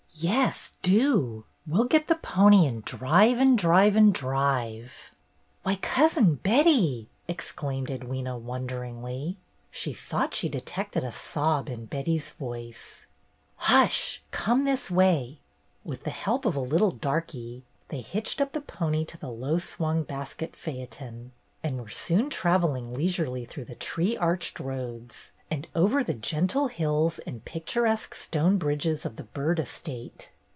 [0.23, 1.45] "Yes, do.
[1.65, 5.13] We'll get the pony and drive and drive and drive!"
[5.63, 9.37] "Why, Cousin Betty!" exclaimed Edwyna, wonderingly.
[9.71, 13.07] She thought she detected a sob in Betty's voice.
[13.55, 14.21] "Hush!
[14.29, 15.39] Come this way."
[15.83, 19.57] With the help of a little darky, they hitched up the pony to the low
[19.57, 21.31] swung basket phaeton,
[21.63, 26.01] and were soon travelling leisurely through the THE GYPSIES 287 tree arched roads, and over
[26.01, 30.29] the gentle hills and picturesque stone bridges of the Byrd estate.